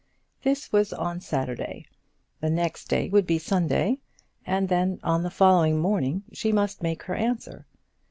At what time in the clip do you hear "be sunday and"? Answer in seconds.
3.27-4.67